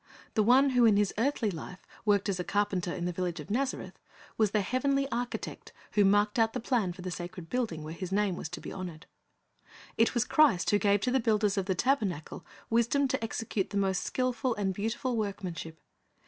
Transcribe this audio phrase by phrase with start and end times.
[0.33, 3.51] The One who in His earthly life worked as a carpenter in the village of
[3.51, 3.99] Nazareth
[4.35, 8.11] was the heavenly architect who marked out the plan for the sacred building where His
[8.11, 9.05] name was to be honored.
[9.99, 13.77] It was Christ who gave to the builders of the tabernacle wisdom to execute the
[13.77, 15.79] most skilful and beautiful work manship.